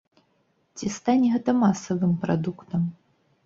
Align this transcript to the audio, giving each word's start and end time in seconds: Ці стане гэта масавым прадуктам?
Ці 0.79 0.89
стане 0.95 1.29
гэта 1.35 1.55
масавым 1.61 2.19
прадуктам? 2.27 2.93